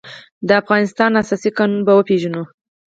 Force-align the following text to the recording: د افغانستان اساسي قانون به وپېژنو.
د 0.47 0.49
افغانستان 0.61 1.11
اساسي 1.21 1.49
قانون 1.57 1.81
به 1.87 1.93
وپېژنو. 1.95 2.43